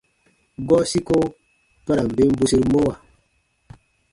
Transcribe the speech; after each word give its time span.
Gɔɔ 0.67 0.81
sikobu 0.91 1.27
ba 1.85 1.91
ra 1.97 2.03
n 2.05 2.09
ben 2.15 2.29
bweseru 2.37 2.65
mɔwa. 2.73 2.93